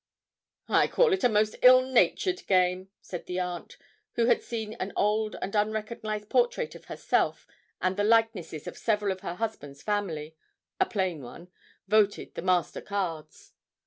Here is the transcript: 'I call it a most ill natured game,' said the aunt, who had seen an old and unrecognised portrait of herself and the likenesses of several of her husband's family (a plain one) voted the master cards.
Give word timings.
'I 0.67 0.87
call 0.87 1.13
it 1.13 1.23
a 1.23 1.29
most 1.29 1.55
ill 1.61 1.83
natured 1.83 2.47
game,' 2.47 2.89
said 3.01 3.27
the 3.27 3.39
aunt, 3.39 3.77
who 4.13 4.25
had 4.25 4.41
seen 4.41 4.73
an 4.79 4.91
old 4.95 5.35
and 5.43 5.53
unrecognised 5.53 6.27
portrait 6.27 6.73
of 6.73 6.85
herself 6.85 7.45
and 7.79 7.97
the 7.97 8.03
likenesses 8.03 8.65
of 8.65 8.75
several 8.79 9.11
of 9.11 9.19
her 9.19 9.35
husband's 9.35 9.83
family 9.83 10.35
(a 10.79 10.87
plain 10.87 11.21
one) 11.21 11.49
voted 11.87 12.33
the 12.33 12.41
master 12.41 12.81
cards. 12.81 13.53